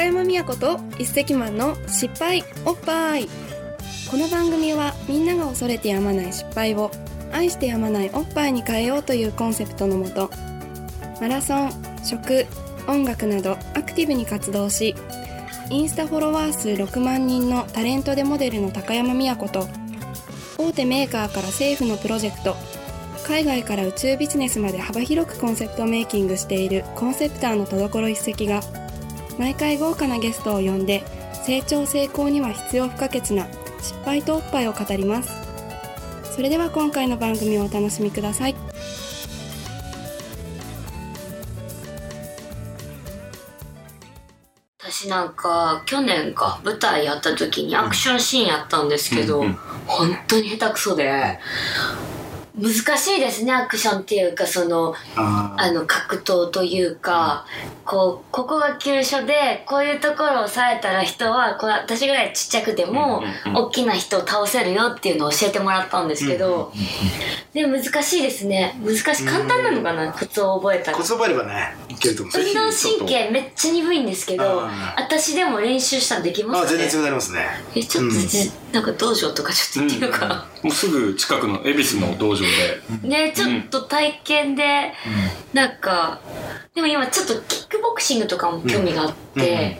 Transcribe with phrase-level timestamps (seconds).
[0.00, 3.28] 高山美也と一石マンの失敗おっぱい。
[4.10, 6.90] この番組はみんなが恐れてやまない失敗を
[7.30, 10.30] 愛してやまないおっぱいに変えようというコンセプトのもと
[11.20, 11.70] マラソン
[12.02, 12.46] 食
[12.88, 14.94] 音楽などアクティブに活動し
[15.68, 19.68] インスタフォロワー数6万人のタレントでモデルの高山美也子と
[20.56, 22.56] 大手メーカーから政府のプロジェクト
[23.26, 28.62] 海外から宇宙ビジネスまで幅広くコンセプトメイキングしているコンセプターの戸所一石が
[29.40, 31.02] 毎回豪華なゲストを呼んで
[31.46, 33.46] 成長成功には必要不可欠な
[33.80, 35.32] 失敗とおっぱいを語ります。
[36.36, 38.54] それでは今回の番組をお楽しみください。
[44.78, 49.58] 私なんか去年か舞台やった時にアクションシーンやったんですけど、うんうん
[49.90, 51.40] 本当に下手くそで
[52.58, 57.46] 難しいですねアクションっていうかそのああの格闘というか、
[57.84, 66.72] こうここが急所でこういうところを押さえたら人はこう私ぐらいちっちゃくても、うんうん大きな人を倒せるよっていうのを教えてもらったんですけど、
[67.52, 68.74] で難しいですね。
[68.84, 70.96] 難しい簡単なのかな、コツを覚えたら。
[70.96, 71.02] コ。
[71.02, 72.40] ツ覚えればねいけると思う。
[72.40, 74.62] 運動神経めっちゃ鈍いんですけど
[74.96, 77.46] 私でも練習したらできまあ全然すかね強くなりますね。
[77.74, 80.28] えちょっとじ、なんか道場とかちょっと行ってみようか。
[80.28, 82.42] な、もうすぐ近くの恵比寿の道場
[83.02, 83.08] で。
[83.08, 84.92] ねちょっと体験で、
[85.52, 86.20] なんか
[86.74, 89.78] でも今ちょっとキックボクシングとかも興味があって、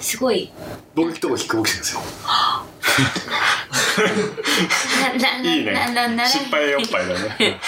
[0.00, 0.52] すごい。
[0.94, 2.00] 僕とこキックボクシングですよ。
[5.20, 7.58] なないいなななね失敗おっぱいだね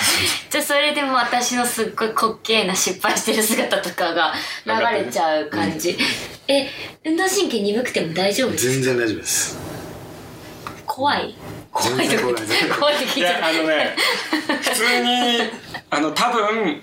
[0.50, 4.32] じゃあそれでも私のすっごい滑稽な失敗してる姿とかが
[4.64, 5.96] 流れちゃう感じ、
[6.48, 6.68] え
[7.04, 9.58] 運動神経鈍くても大丈夫です全然大丈夫です
[10.94, 11.34] 怖い。
[11.72, 12.22] 怖いとか。
[12.78, 12.94] 怖い。
[12.94, 13.96] って聞いいちゃやあのね
[14.62, 15.50] 普通に
[15.90, 16.80] あの多分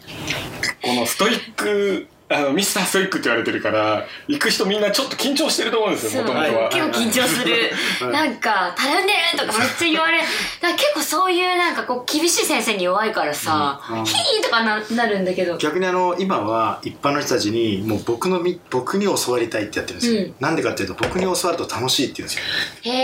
[0.82, 6.70] このストイックあのミスターストイックって言われてるから行く人みんなちょっと緊張してると思うんですよもともとは。
[6.70, 7.54] 結構緊張する。
[8.00, 8.14] はい。
[8.14, 10.28] なんか「たるんでる!」とかめっちゃ言われだか
[10.62, 15.58] ら結構そういうなんかこう厳しい先生に弱いからさうん「ヒー!」とかななるんだけど。
[15.58, 20.36] 逆にあの今は一般の人たちにもう僕のみ僕に教わりたいってやってるんですよ、うん。
[20.40, 22.40] なんでかっていうと僕に教わると楽しいって言うんです
[22.88, 22.94] よ。
[22.94, 22.98] へ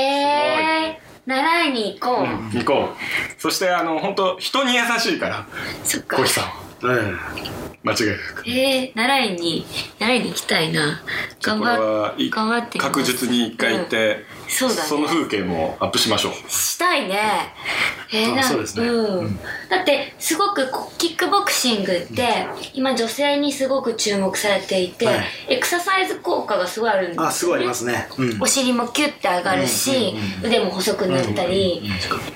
[0.89, 3.41] え習いに行こう、行こう。
[3.41, 5.45] そしてあの本当人に優しいから
[5.83, 6.15] そっか。
[6.15, 6.51] コヒさんは。
[6.61, 7.11] うん間違い
[7.83, 7.93] な
[8.35, 8.43] く。
[8.45, 9.65] へえ習いに
[9.99, 11.01] 習いに行きたいな。
[11.41, 15.01] 頑張はい頑張って確実に一回行って、そうだね。
[15.01, 16.33] の風景もアップしましょう。
[16.49, 17.19] したいね。
[18.11, 18.87] えー、あなんそうですね。
[18.87, 19.25] うん。
[19.25, 19.39] うん。
[19.69, 20.67] だってすごく
[20.97, 25.25] キックボクシングって今女性にすごく注目されていて、はい。
[25.49, 28.07] エクササイズ効果がすごいあるんですよ、ね、あすごいありますね。
[28.17, 28.41] うん。
[28.41, 30.45] お尻もキュッて上がるし、うんうんうん。
[30.45, 31.89] 腕も細くなったり、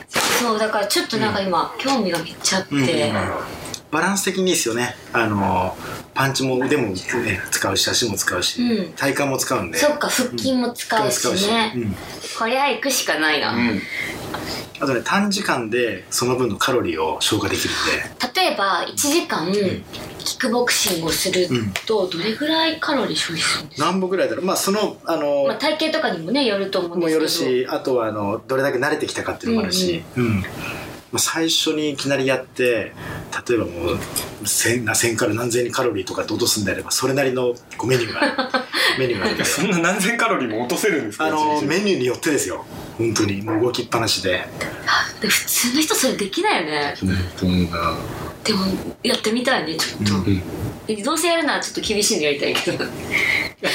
[0.09, 3.60] そうだからちょっとなんか今、興味がめっちゃあって、うん
[3.91, 4.95] バランス的にいいですよね。
[5.13, 5.75] あの
[6.13, 6.95] パンチも腕も、ね、
[7.51, 8.93] 使うし足も使うし、うん。
[8.93, 9.77] 体幹も使うんで。
[9.77, 11.95] そっか腹筋も使うしね、うん。
[12.39, 13.81] こりゃ行くしかないな、うん。
[14.79, 18.31] あとね短時間でその分のカロリーを消化できるんで。
[18.41, 21.47] 例えば1時間キックボクシングをする
[21.85, 24.45] とどれぐらいカロリー消費するんですか、何本ぐらいだろう？
[24.45, 27.51] まあそのあの、まあ、体型とかにもねよると思うんもですけど。
[27.51, 30.43] よるしあとはあのどれだけ慣れてきたかっていうのもあるし、うん。
[31.11, 32.93] まあ、最初にいきなりやって
[33.47, 33.99] 例えばもう
[34.43, 38.21] 1000な1000から何千にカロリーとかって落とすんであればそれなりのこうメニューが
[38.99, 41.25] メニューがあるんでそんな何千カロリーも落とせるんですか？
[41.25, 42.65] あのメニューによってですよ。
[42.97, 44.45] 本当にもう動きっぱなしで。
[45.21, 46.95] で普通の人それできないよね。
[48.43, 48.65] でも
[49.03, 52.85] やってみたいねちょっと、んどうせやるならちょっと厳しいのやりたいけど。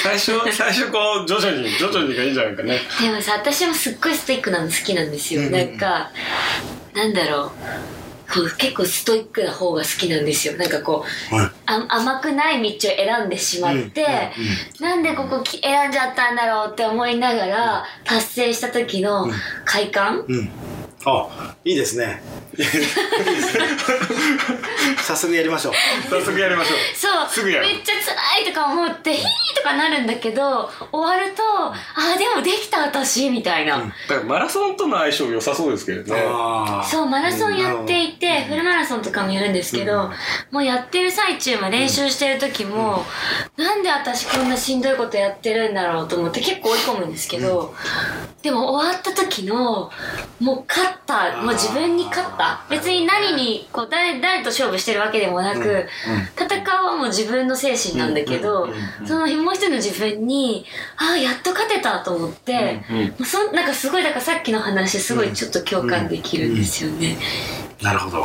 [0.02, 2.80] 最初 最初こう徐々に徐々にがいいんじゃないかね。
[3.00, 5.52] でもさ私もすっごいストイックなの好きなんですよ、うん。
[5.52, 6.10] なんか
[6.94, 7.50] なんだろう
[8.36, 10.56] こう結構ストイックな方が好きなんですよ。
[10.56, 11.50] なんかこうはい。
[11.66, 14.06] あ甘くない道を選んでしまって、
[14.80, 19.28] なんでここき選んじゃったんだろうって思いながら達成した時の
[19.64, 20.50] 快感、うん
[21.08, 22.20] あいいですね。
[24.98, 25.74] 早速やりましょう。
[26.10, 26.78] 早速やりましょう。
[26.96, 27.28] そう。
[27.30, 29.24] すぐやるめっちゃ辛いとか思ってヒー
[29.56, 36.22] とかなるんだけど終わるとあーでもできた私みたいな、だからマラソンとの相性良さそうですけどね。
[36.84, 40.10] そうマラソンやっていて、フルマラソンとかもやるんですけど、
[40.50, 43.04] もうやってる最中も練習してる時も、
[43.56, 47.74] なんで私こんなしんどいことやってるんだろうと思って結構追い込むんですけど、
[48.42, 49.90] でも終わった時の
[50.40, 52.64] もう勝ったもう自分に勝った。
[52.70, 55.86] 別に何にこう誰誰と勝負してるわけでもなく、
[56.36, 58.68] 戦うはもう自分の精神なんだけど、
[59.06, 60.64] そのもう一人の自分に
[60.96, 62.98] ああやっと勝てたと思って、うん。
[62.98, 67.16] もうそんなんかすごいだからさっきの話すごいちょっと共感できるんですよね。
[67.82, 68.22] なるほど。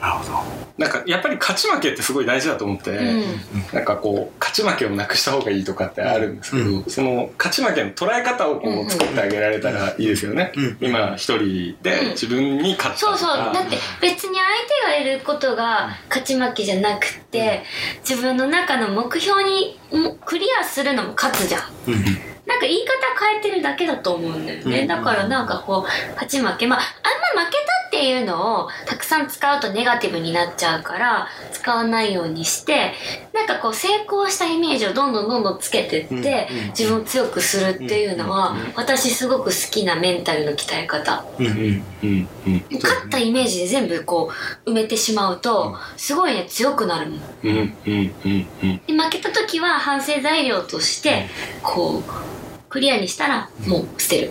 [0.00, 0.67] なるほど
[1.08, 3.24] やっぱり勝ち負けってすごい大事だと思って、うん。
[3.72, 6.84] なんかこう勝ち負けをなくした方がいいとかってあるんですけど、うん。
[6.84, 10.76] その勝ち負けの捉え方をこう作ってあげられたらいいですよね、うん。
[10.80, 13.54] 今一人で自分に勝ったとか、そうそう。
[13.54, 17.62] だって別に相手がいることが勝ち負けじゃなくて
[18.08, 21.62] 自分の中の目標にもクリアするのも勝つじゃん。
[21.88, 24.80] うんなんか言い方変えてるだけだと思うんだよね。
[24.80, 24.86] うん。
[24.88, 26.66] だからなんかこう、勝ち負け。
[26.66, 32.92] まあ、あんま負けたっていうのをたくさん使うとネガティブになっちゃうから、使わないようにして、
[33.32, 41.24] なんかこう成功したイメージをどんどんどんどんつけてって、自分を強くするっていうのは、私すごく好きなメンタルの鍛え方。
[41.40, 44.30] 勝ったイメージで全部こ
[44.66, 47.20] う埋めてしまうと、すごいね、強くなるもん。
[47.42, 51.26] で負けた時は反省材料として
[51.62, 52.27] こう
[52.68, 54.30] クリアにしたらもう捨てる、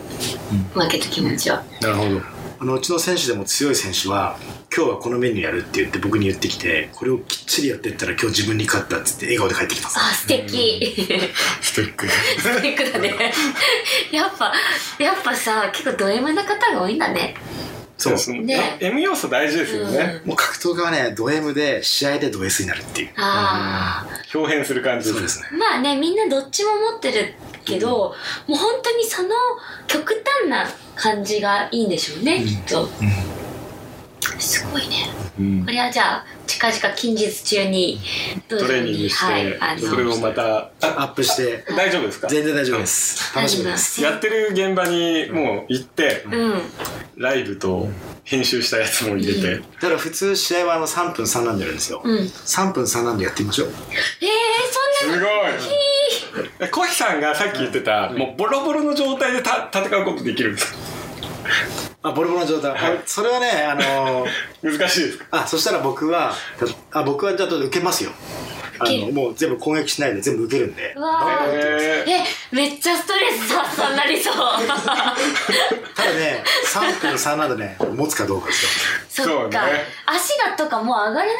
[0.74, 2.22] 負けた気持ちは、なるほど。
[2.60, 4.36] あのうちの選手でも強い選手は
[4.75, 10.95] 今日はこのメニューやるって言って僕に言ってきてこれをきっちりやってったら今日自分に勝ったっつって笑顔で帰ってきますあ素敵。
[11.62, 13.31] ストイック素敵だね。
[14.12, 14.51] やっぱ
[14.98, 17.36] やっぱさ結構ド M な方が多いんだね。
[18.00, 18.40] そうですね。
[18.42, 18.78] ね。
[18.80, 23.10] M 要素大事ですよね、もう格闘家はねド M で試合でド S になるっていう。
[23.18, 25.48] あ表現する感じそうですね。
[25.51, 27.36] あまあねみんなどっちも持ってる
[27.68, 28.16] けど、
[28.48, 29.30] もう本当にその
[29.88, 30.66] 極端な
[30.96, 32.88] 感じがいいんでしょうね、きっと、
[34.40, 35.66] すごいねうん。
[35.66, 38.00] これはじゃあ近々近日中に
[38.48, 41.63] トトレーニングして、はい、それをまたあアップして。
[41.75, 42.28] 大丈夫ですか？
[42.28, 43.36] 全然大丈夫です。
[43.36, 44.01] 楽しみです。
[44.01, 46.62] やってる現場にもう行って、うん。
[47.18, 47.89] ライブと
[48.24, 52.18] 編集したやつも入れて、だから普通試合はあの3分3なんでやるんですよ、うん。
[52.19, 53.69] 3分3なんでやってみましょう。
[53.69, 53.75] えー、
[55.01, 55.30] そんなすごい。
[56.60, 61.87] えコヒさんがさっき言ってた、もうボロボロの状態でた戦うことできるんですか？
[62.07, 63.01] あボロボロの状態、はい。
[63.06, 64.30] それはねあのー
[64.80, 65.25] 難しいですか？
[65.31, 66.33] あそしたら僕は
[66.92, 68.12] あ僕はちゃんと受けますよ。
[68.80, 70.94] あのもう全部攻撃しないで全部受けるんで。
[70.95, 72.24] うわええ
[72.56, 74.36] めっちゃストレス発散になりそう。
[75.95, 76.44] ただね
[76.82, 79.28] 3分3なんでね持つかどうかですよ。
[79.28, 81.34] そうか、ね足がとかもう上がらなくなり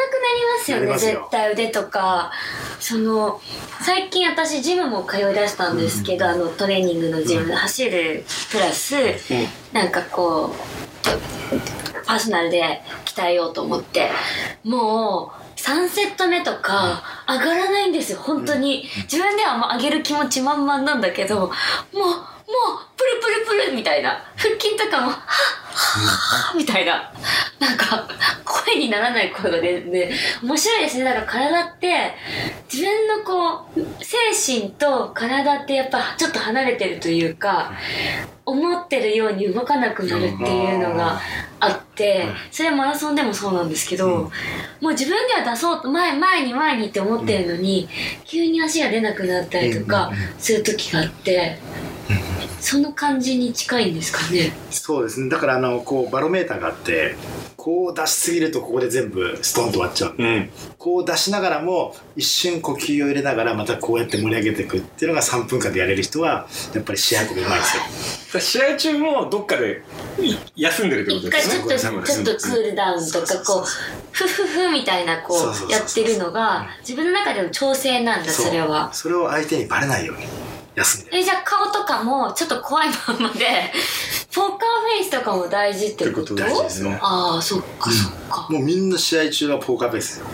[0.60, 2.32] ますよね絶対腕とか。
[2.80, 3.42] その
[3.82, 8.96] 最近私ジムも通い出したんですけど、あのトレーニングのジムで走るプラス、
[9.74, 11.12] なんかこうと
[12.06, 14.10] パーソナルで鍛えようと思って
[14.64, 21.52] もう3セット目とか上がらないんですよ本当に、自分ではもう上げる気持ち満々なんだけどもう
[22.48, 24.24] もうプルプルプルみたいな。
[24.38, 27.12] 腹筋とかもはっはっみたいな。
[27.60, 28.08] なんか
[28.46, 30.12] 声にならない声が出て
[30.42, 31.04] 面白いですね。
[31.04, 32.14] だから体って
[32.72, 37.74] 自分のこう精神と体ってやっぱちょっと離れてるというか
[38.46, 41.20] 思ってるように動かなくなるっていうのが
[41.60, 47.90] あってそれはマラソンでもそうなんですけど、もう自分では出そうと前前に前にって思ってるのに、
[48.24, 51.60] 急に足が出なくなったりとかする時があって、
[52.60, 54.52] その感じに近いんですかね。
[54.72, 55.30] そうですね。
[55.30, 57.16] だからあのこうバロメーターがあって
[57.56, 60.50] こう出しすぎるとここで全部ストンと終わっちゃううん。
[60.78, 67.84] こう出しながらも一瞬呼吸を入れながらまたこうやって盛り上げていくっていうのが3分間でやれる人はやっぱり試合運びうまいですよ。
[68.40, 69.82] 試合中もどっかで
[70.22, 71.64] い休んでるってこと一ですね。
[71.68, 73.66] 回ちょっと、ちょっとクールダウンとか、こう、
[74.12, 78.94] ふふふみたいな、こう、やってるのが、自分の中での調整なんだ、それは。
[78.94, 80.47] それを相手にバレないように
[80.78, 83.74] 休んでえ、じゃあ顔とかも、ちょっと怖いままで、
[84.34, 86.34] ポーカーフェイスとかも大事ってこと？
[86.36, 88.48] ってこと大事ですよああ、そっか、そっか。
[88.52, 90.26] もうみんな試合中はポーカーベースですよ。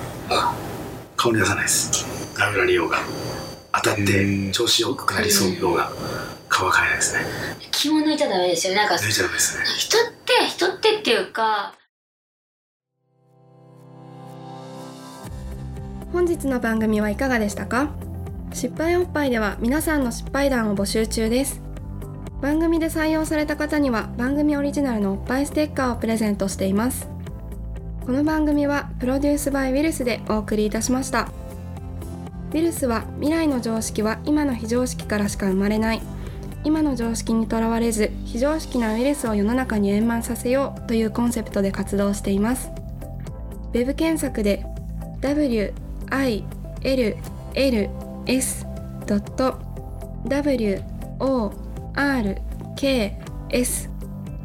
[1.16, 2.06] 顔に出さないです。
[2.36, 3.00] 殴られようが
[3.72, 5.90] 当たって調子良くなりそうようが
[6.50, 7.26] 顔は変えないですね。
[7.72, 8.76] 気も抜いちゃダメですよ。
[8.76, 9.64] なんか、抜いちゃダメですね。
[9.78, 11.74] 人って、人ってっていうか、
[16.12, 17.88] 本日の番組はいかがでしたか？
[18.54, 21.60] 失敗おっぱいでは皆さんの失敗談を募集中です。
[22.40, 27.10] 番組で採用された方には番組オリジナルのおっぱいステッカーをプレゼントしています。
[28.06, 31.32] この番組はプロデュースバイウィルスでお送りいたしました。
[32.52, 36.02] ウィルスは未来の常識は今の非常識からしか生まれない。
[36.64, 42.70] 今の常識にとらわれず非常識なウイルスを世の中に円満させようというコンセプトで活動しています。
[43.74, 44.64] ウェブ検索で
[45.22, 48.66] WILL I L L S
[49.06, 49.60] ドット
[50.28, 50.82] W
[51.20, 51.52] O
[51.96, 52.42] R
[52.76, 53.18] K
[53.50, 53.90] S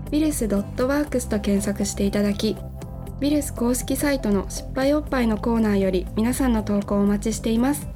[0.06, 2.56] ウィルスドットワークスと検索していただき
[3.20, 7.88] ウィルス公式サイトの失敗おっぱいのコーナーより皆さんの投稿をお待ちしています。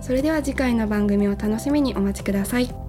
[0.00, 2.85] それでは次回の番組を楽しみにお待ちください。